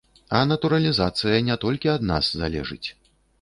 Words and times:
А 0.37 0.39
натуралізацыя 0.51 1.37
не 1.51 1.59
толькі 1.67 1.93
ад 1.97 2.09
нас 2.13 2.31
залежыць. 2.41 2.83